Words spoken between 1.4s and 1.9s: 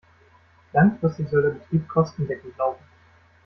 der Betrieb